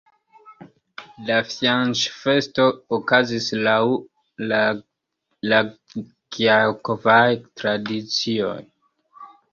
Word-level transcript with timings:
La 1.25 1.35
fianĉfesto 1.49 2.63
okazis 2.97 3.49
laŭ 3.67 3.77
la 5.51 5.61
gjakovaj 6.39 7.23
tradicioj. 7.61 8.59